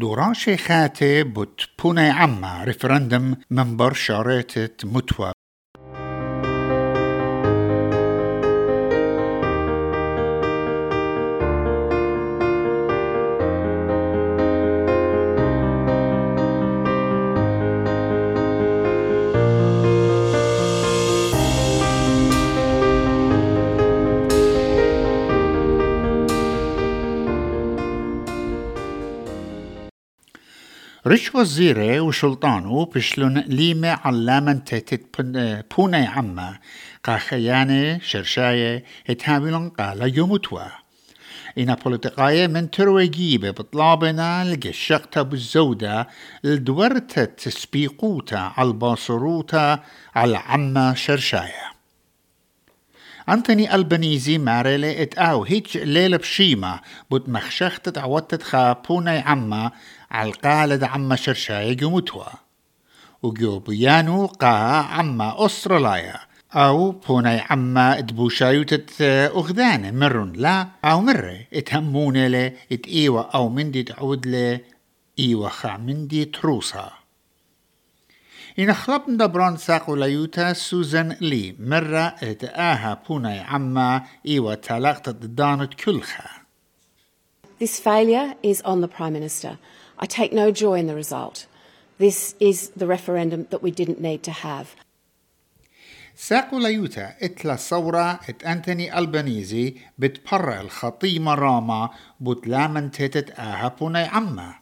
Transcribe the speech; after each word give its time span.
دوراشي 0.00 0.56
خاتي 0.56 1.22
بوت 1.22 1.68
بوني 1.78 2.10
عما 2.10 2.64
ريفرندم 2.64 3.36
منبر 3.50 3.92
شارتة 3.92 4.88
متوى 4.88 5.32
رش 31.06 31.34
وزيري 31.34 32.00
وشلطانو 32.00 32.84
بشلون 32.84 33.38
ليمة 33.38 33.88
علامن 33.88 34.64
تتت 34.64 35.20
بوني 35.76 36.06
عما. 36.06 36.58
قاخياني 37.04 38.00
شرشاية 38.00 38.84
اتهابلون 39.10 39.68
قال 39.68 40.18
يموتوا 40.18 40.60
إنا 41.58 41.74
بوليتقاية 41.74 42.46
من 42.46 42.70
ترويجيبة 42.70 43.50
بطلابنا 43.50 44.44
لقشقتا 44.44 45.22
بالزودة 45.22 46.08
الدورتة 46.44 47.50
سبيقوتا 47.50 48.52
على 48.56 48.68
الباصروتا 48.68 49.82
على 50.14 50.36
عما 50.36 50.94
شرشاية. 50.94 51.75
أنتوني 53.28 53.74
ألبانيزي 53.74 54.38
ماريلي 54.38 55.02
ات 55.02 55.18
أو 55.18 55.44
هيج 55.44 55.78
ليلة 55.78 56.16
بشيمة 56.16 56.80
بود 57.10 57.30
مخشخت 57.30 57.88
تعودت 57.88 58.42
خابوني 58.42 59.18
عما 59.18 59.70
على 60.10 60.28
القالد 60.28 60.84
عما 60.84 61.16
شرشاية 61.16 61.72
جمتوا 61.72 62.24
وجو 63.22 63.58
بيانو 63.58 64.26
قا 64.26 64.46
عما 64.96 65.46
أستراليا 65.46 66.18
أو 66.52 66.90
بوني 66.90 67.40
عما 67.50 68.00
دبوشايوتت 68.00 68.90
أغذان 69.00 69.98
مرن 69.98 70.32
لا 70.32 70.68
أو 70.84 71.00
مرة 71.00 71.38
اتهموني 71.54 72.28
لي 72.28 72.52
ات 72.72 72.86
إيوة 72.88 73.30
أو 73.34 73.48
مندي 73.48 73.82
تعود 73.82 74.26
لي 74.26 74.60
إيوة 75.18 75.48
خا 75.48 75.76
مندي 75.76 76.24
تروسا 76.24 76.92
إن 78.58 78.74
خلب 78.74 79.02
دبران 79.06 79.56
ساقو 79.56 79.94
ليوتا 79.94 80.52
سوزن 80.52 81.16
لي 81.20 81.56
مرة 81.58 82.14
اتآها 82.22 83.02
بوني 83.08 83.38
عما 83.38 84.02
إيوة 84.26 84.54
تلاقت 84.54 85.08
دانت 85.08 85.74
كلخا 85.74 86.28
This 87.58 87.80
failure 87.80 88.34
is 88.42 88.60
on 88.62 88.80
the 88.82 88.88
Prime 88.88 89.14
Minister. 89.14 89.58
I 89.98 90.06
take 90.06 90.32
no 90.32 90.50
joy 90.50 90.78
in 90.78 90.86
the 90.86 90.94
result. 90.94 91.46
This 91.98 92.34
is 92.38 92.70
the 92.80 92.86
referendum 92.86 93.46
that 93.50 93.62
we 93.62 93.70
didn't 93.70 94.00
need 94.00 94.22
to 94.22 94.30
have. 94.30 94.66
ساقو 96.16 96.58
ليوتا 96.58 97.14
إتلا 97.22 97.56
صورة 97.56 98.20
إت 98.28 98.44
أنتوني 98.44 98.98
ألبانيزي 98.98 99.74
بتبرع 99.98 100.60
الخطيمة 100.60 101.34
راما 101.34 101.90
بتلامن 102.20 102.90
تتت 102.90 103.30
آها 103.30 103.68
بوني 103.68 104.02
عما 104.02 104.54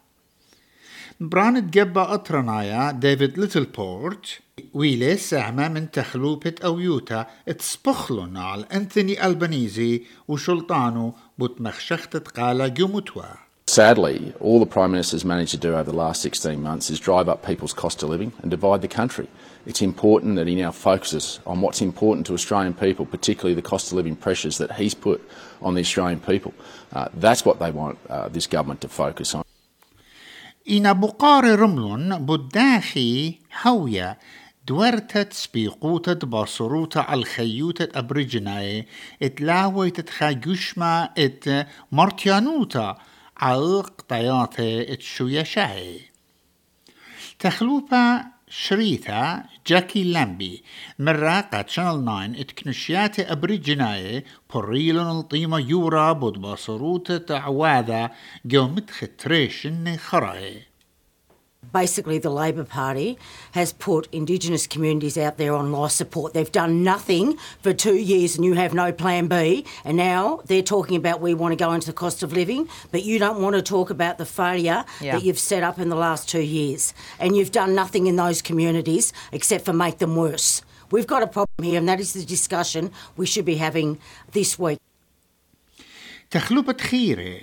بران 1.20 1.72
تجبا 1.72 2.14
أطرنايا 2.14 2.92
ديفيد 2.92 3.40
ليتلبورت 3.40 4.40
ويلي 4.74 5.18
ساهمة 5.18 5.68
من 5.68 5.92
تخلوبة 5.92 6.56
أويوتا 6.64 7.28
اتسبخلن 7.48 8.38
على 8.38 8.66
أنتوني 8.74 9.26
ألبانيزي 9.26 10.04
وشلطانو 10.28 11.14
بتمخشخت 11.40 12.18
قالا 12.18 12.68
جمتوا 12.68 13.24
Sadly, 13.70 14.34
all 14.40 14.60
the 14.60 14.66
Prime 14.66 14.90
Minister's 14.90 15.24
managed 15.24 15.52
to 15.52 15.58
do 15.58 15.76
over 15.76 15.92
the 15.92 15.96
last 15.96 16.24
16 16.24 16.60
months 16.60 16.90
is 16.90 17.00
drive 17.00 17.30
up 17.30 17.46
people's 17.46 17.72
cost 17.72 18.02
of 18.02 18.10
living 18.10 18.34
and 18.42 18.50
divide 18.50 18.82
the 18.82 18.88
country. 18.88 19.28
It's 19.68 19.84
important 19.84 20.38
that 20.38 20.48
he 20.48 20.56
now 20.56 20.72
focuses 20.72 21.40
on 21.46 21.62
what's 21.62 21.80
important 21.80 22.26
to 22.28 22.34
Australian 22.34 22.74
people, 22.74 23.06
particularly 23.06 23.54
the 23.54 23.62
cost 23.62 23.92
of 23.92 23.94
living 23.94 24.16
pressures 24.16 24.58
that 24.58 24.72
he's 24.72 24.96
put 24.96 25.22
on 25.62 25.76
the 25.76 25.82
Australian 25.82 26.20
people. 26.20 26.52
Uh, 26.92 27.10
that's 27.14 27.46
what 27.46 27.60
they 27.60 27.70
want 27.70 28.00
uh, 28.10 28.28
this 28.30 28.48
government 28.48 28.82
to 28.82 28.88
focus 28.88 29.36
on. 29.36 29.43
إن 30.71 31.01
بقار 31.01 31.59
رملون 31.59 32.27
بداخي 32.27 33.39
حويا 33.51 34.17
دورتت 34.67 35.33
سبيقوتة 35.33 36.27
باصروتة 36.27 37.15
الخيوتة 37.15 37.99
أبرجناي 37.99 38.87
اتلاوي 39.23 39.91
تتخاجوشما 39.91 41.09
إت 41.19 41.67
مرتيانوتا 41.93 42.99
علق 43.37 44.01
طياتي 44.09 44.93
إت 44.93 45.03
شويشاي. 45.03 46.01
تخلوبا 47.39 48.25
شريثة 48.49 49.43
جاكي 49.67 50.05
لامبي 50.05 50.63
من 50.99 51.09
راقة 51.09 51.65
شانل 51.69 52.05
ناين 52.05 52.35
اتكنشيات 52.35 53.21
أبري 53.21 53.57
جناية 53.57 54.25
بريلون 54.55 55.19
الطيمة 55.21 55.59
يورا 55.59 56.13
بود 56.13 56.41
بصروت 56.41 57.13
تعواذا 57.13 58.11
قومتخ 58.53 59.05
تريش 59.19 59.67
إني 59.67 59.99
خرايه 59.99 60.74
Basically, 61.74 62.18
the 62.18 62.32
Labor 62.32 62.64
Party 62.64 63.20
has 63.52 63.74
put 63.74 64.08
Indigenous 64.12 64.66
communities 64.66 65.18
out 65.20 65.38
there 65.38 65.54
on 65.54 65.72
life 65.72 65.92
support. 65.92 66.34
They've 66.34 66.52
done 66.52 66.84
nothing 66.84 67.38
for 67.62 67.74
two 67.74 67.96
years 67.96 68.36
and 68.38 68.44
you 68.46 68.54
have 68.54 68.74
no 68.74 68.92
plan 68.92 69.28
B. 69.28 69.66
And 69.84 69.96
now 69.98 70.40
they're 70.46 70.64
talking 70.64 70.96
about 70.96 71.22
we 71.22 71.34
want 71.36 71.52
to 71.52 71.64
go 71.64 71.72
into 71.74 71.86
the 71.86 71.94
cost 71.94 72.24
of 72.24 72.34
living, 72.34 72.68
but 72.92 73.04
you 73.04 73.20
don't 73.20 73.40
want 73.42 73.56
to 73.56 73.62
talk 73.62 73.90
about 73.92 74.18
the 74.18 74.26
failure 74.26 74.84
Yeah. 75.00 75.16
that 75.16 75.24
you've 75.24 75.38
set 75.38 75.62
up 75.62 75.78
in 75.78 75.90
the 75.90 75.96
last 75.96 76.28
two 76.28 76.42
years. 76.42 76.94
And 77.20 77.36
you've 77.36 77.52
done 77.52 77.76
nothing 77.76 78.08
in 78.08 78.16
those 78.16 78.42
communities 78.42 79.14
except 79.32 79.66
for 79.66 79.74
make 79.74 80.00
them 80.00 80.16
worse. 80.16 80.64
We've 80.92 81.06
got 81.06 81.22
a 81.22 81.28
problem 81.28 81.64
here, 81.70 81.78
and 81.78 81.88
that 81.88 82.00
is 82.00 82.14
the 82.14 82.26
discussion 82.26 82.92
we 83.16 83.28
should 83.28 83.46
be 83.46 83.58
having 83.58 84.00
this 84.32 84.58
week. 84.58 84.80
تخلوبة 86.32 86.78
خيرة 86.82 87.42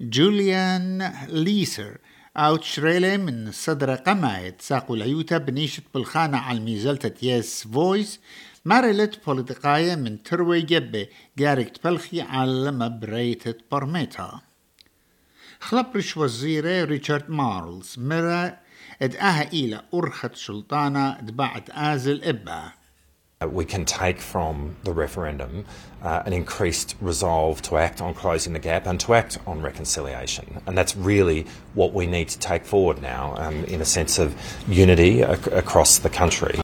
جوليان 0.00 1.12
ليسر 1.28 1.98
أو 2.37 2.55
تشريلة 2.55 3.17
من 3.17 3.51
صدر 3.51 3.95
قمايت 3.95 4.61
ساقو 4.61 4.95
العيوتا 4.95 5.37
بنيشة 5.37 5.83
بالخانة 5.93 6.37
على 6.37 6.59
ميزلتة 6.59 7.25
يس 7.25 7.67
فويس. 7.67 8.19
مارلت 8.65 9.25
بوليتقاية 9.25 9.95
من 9.95 10.23
تروي 10.23 10.61
جبة. 10.61 11.07
جاركت 11.37 11.83
بلخي 11.83 12.21
على 12.21 12.71
مبريتة 12.71 13.55
برميتا 13.71 14.39
خلبرش 15.59 16.17
وزيرة 16.17 16.83
ريتشارد 16.83 17.29
مارلز. 17.29 17.95
مرة 17.97 18.57
ادقاها 19.01 19.51
إلى 19.53 19.81
أرخت 19.93 20.35
سلطانة 20.35 21.19
دبعت 21.19 21.69
آزل 21.69 22.23
إبا. 22.23 22.71
We 23.62 23.64
can 23.64 23.84
take 23.84 24.18
from 24.20 24.76
the 24.84 24.92
referendum 24.92 25.64
uh, 26.00 26.22
an 26.26 26.32
increased 26.32 26.94
resolve 27.00 27.60
to 27.62 27.76
act 27.76 28.00
on 28.00 28.14
closing 28.14 28.52
the 28.52 28.60
gap 28.70 28.86
and 28.86 29.00
to 29.00 29.14
act 29.14 29.32
on 29.50 29.60
reconciliation. 29.60 30.46
And 30.66 30.78
that's 30.78 30.94
really 30.96 31.40
what 31.74 31.92
we 31.92 32.06
need 32.06 32.28
to 32.28 32.38
take 32.38 32.64
forward 32.64 33.02
now 33.02 33.34
um, 33.44 33.64
in 33.64 33.80
a 33.80 33.84
sense 33.84 34.14
of 34.20 34.28
unity 34.68 35.22
ac- 35.22 35.50
across 35.50 35.98
the 35.98 36.08
country. 36.10 36.54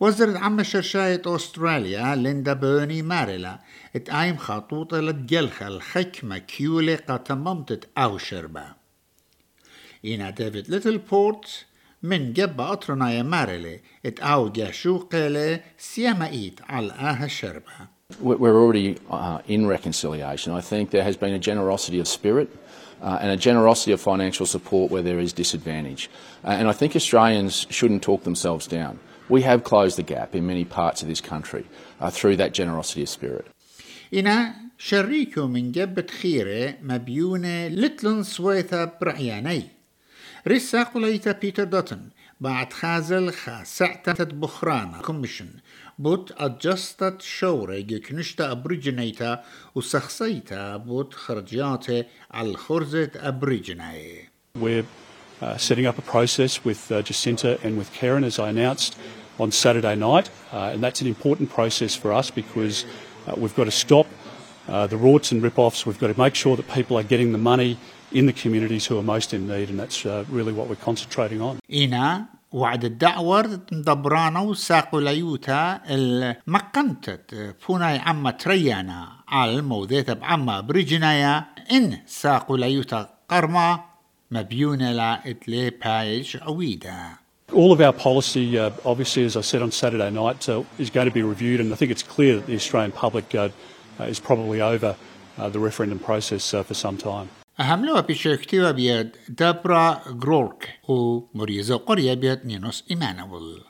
وزرت 0.00 0.36
عم 0.36 0.62
شرشاية 0.62 1.22
أستراليا 1.26 2.14
ليندا 2.14 2.52
بيرني 2.52 3.02
ماريلا 3.02 3.58
اتقايم 3.96 4.36
خطوطة 4.36 5.00
للجلخة 5.00 5.68
الحكمة 5.68 6.38
كيولي 6.38 6.94
قتممتت 6.94 7.88
أو 7.98 8.18
شربة 8.18 8.64
إنا 10.04 10.30
ديفيد 10.30 10.70
ليتل 10.70 10.98
بورت 10.98 11.64
من 12.02 12.32
جبا 12.32 12.72
أطرنا 12.72 13.12
يا 13.12 13.22
ماريلي 13.22 13.80
اتقاو 14.06 14.48
جاشو 14.48 14.98
قيلي 14.98 15.60
سيما 15.78 16.28
إيت 16.30 16.60
على 16.68 16.92
آها 16.92 17.26
شربة 17.26 17.96
We- 18.22 18.36
We're 18.36 18.58
already 18.64 18.98
uh, 19.10 19.38
in 19.48 19.66
reconciliation. 19.66 20.52
I 20.52 20.60
think 20.60 20.90
there 20.90 21.02
has 21.10 21.16
been 21.16 21.34
a 21.34 21.40
generosity 21.50 21.98
of 21.98 22.06
spirit 22.06 22.48
uh, 23.02 23.18
and 23.22 23.30
a 23.32 23.36
generosity 23.48 23.90
of 23.96 24.00
financial 24.00 24.46
support 24.46 24.86
where 24.92 25.02
there 25.08 25.18
is 25.26 25.32
disadvantage. 25.32 26.02
Uh, 26.44 26.50
and 26.58 26.66
I 26.68 26.72
think 26.80 26.94
Australians 26.94 27.66
shouldn't 27.78 28.02
talk 28.10 28.20
themselves 28.22 28.64
down. 28.78 28.94
We 29.28 29.40
have 29.50 29.64
closed 29.64 29.96
the 29.98 30.04
gap 30.14 30.30
in 30.38 30.46
many 30.46 30.64
parts 30.64 30.98
of 31.02 31.08
this 31.08 31.20
country 31.32 31.64
uh, 32.00 32.10
through 32.16 32.36
that 32.36 32.52
generosity 32.60 33.02
of 33.02 33.08
spirit. 33.08 33.46
إنا 34.14 34.54
شريكو 34.78 35.46
من 35.46 35.72
جبة 35.72 36.06
خيرة 36.22 36.74
مبيونة 36.82 37.68
لتلن 37.68 38.22
سويثة 38.22 38.84
برعياني 39.00 39.62
رسا 40.48 40.82
قليتا 40.82 41.32
بيتر 41.32 41.64
دوتن 41.64 42.00
بعد 42.40 42.72
خازل 42.72 43.32
خا 43.32 43.64
سعتة 43.64 44.24
بخرانا 44.24 44.98
كوميشن 44.98 45.48
بوت 45.98 46.32
أجستت 46.38 47.22
شورة 47.22 47.78
جكنشتا 47.78 48.52
أبريجنيتا 48.52 49.44
وسخصيتا 49.74 50.76
بوت 50.76 51.14
خرجياتي 51.14 52.04
على 52.30 52.50
الخرزة 52.50 53.10
أبريجناي 53.16 54.28
We're 54.58 54.84
uh, 55.42 55.56
setting 55.58 55.86
up 55.86 55.98
a 55.98 56.02
process 56.02 56.64
with 56.64 56.90
uh, 56.90 57.02
Jacinta 57.02 57.58
and 57.62 57.76
with 57.76 57.92
Karen, 57.92 58.24
as 58.24 58.38
I 58.38 58.48
announced 58.48 58.96
on 59.38 59.52
Saturday 59.52 59.94
night, 59.94 60.30
uh, 60.52 60.70
and 60.72 60.82
that's 60.82 61.02
an 61.02 61.06
important 61.06 61.50
process 61.50 61.94
for 61.94 62.12
us 62.12 62.30
because 62.30 62.86
uh, 63.26 63.34
we've 63.36 63.54
got 63.54 63.64
to 63.64 63.70
stop 63.70 64.06
uh, 64.68 64.86
the 64.86 64.96
rorts 64.96 65.32
and 65.32 65.42
rip-offs. 65.42 65.86
We've 65.86 65.98
got 65.98 66.12
to 66.14 66.18
make 66.18 66.34
sure 66.34 66.56
that 66.56 66.68
people 66.68 66.98
are 66.98 67.02
getting 67.02 67.32
the 67.32 67.38
money 67.38 67.78
in 68.12 68.26
the 68.26 68.32
communities 68.32 68.86
who 68.86 68.98
are 68.98 69.02
most 69.02 69.34
in 69.34 69.46
need, 69.48 69.68
and 69.70 69.78
that's 69.78 70.04
uh, 70.06 70.24
really 70.28 70.52
what 70.52 70.68
we're 70.68 70.84
concentrating 70.90 71.40
on. 71.40 71.58
إنا 71.72 72.26
وعد 72.52 72.84
الدعور 72.84 73.46
دبرانا 73.72 74.54
ساقو 74.54 74.98
ليوتا 74.98 75.80
المقنتت 75.90 77.54
فوناي 77.60 77.98
عما 77.98 78.30
تريانا 78.30 79.08
على 79.28 79.54
الموذيت 79.54 80.10
بعما 80.10 80.60
برجنايا 80.60 81.44
إن 81.72 81.98
ساقو 82.06 82.56
ليوتا 82.56 83.08
قرما 83.28 83.80
مبيونة 84.30 84.92
لا 84.92 85.30
إتلي 85.30 85.70
بايج 85.70 86.36
عويدا 86.42 87.26
All 87.52 87.70
of 87.70 87.80
our 87.80 87.92
policy, 87.92 88.58
uh, 88.58 88.72
obviously, 88.84 89.24
as 89.24 89.36
I 89.36 89.40
said 89.40 89.62
on 89.62 89.70
Saturday 89.70 90.10
night, 90.10 90.48
uh, 90.48 90.64
is 90.80 90.90
going 90.90 91.06
to 91.06 91.12
be 91.12 91.22
reviewed, 91.22 91.60
and 91.60 91.72
I 91.72 91.76
think 91.76 91.92
it's 91.92 92.02
clear 92.02 92.34
that 92.34 92.46
the 92.46 92.56
Australian 92.56 92.90
public 92.90 93.32
uh, 93.36 93.50
is 94.00 94.20
probably 94.20 94.60
over 94.60 94.96
uh, 95.38 95.48
the 95.48 95.58
referendum 95.58 95.98
process 95.98 96.54
uh, 96.54 96.62
for 96.62 96.74
some 96.74 96.96
time. 96.96 97.28
أهم 97.60 97.86
لو 97.86 98.02
بيشكتوا 98.02 98.70
بيد 98.70 99.16
دبرا 99.28 100.02
جرورك 100.10 100.78
ومريزة 100.88 101.76
قرية 101.76 102.14
بيد 102.14 102.46
نينوس 102.46 102.84
إيمانويل 102.90 103.64